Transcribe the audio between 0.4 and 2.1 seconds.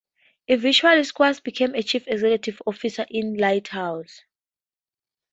Eventually, Schwartz became chief